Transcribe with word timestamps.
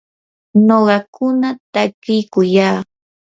nuqakuna 0.65 1.49
takiykuyaa. 1.73 2.79